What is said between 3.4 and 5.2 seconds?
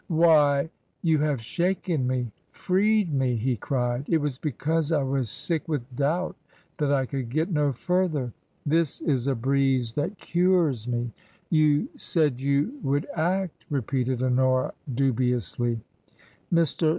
cried." It was because I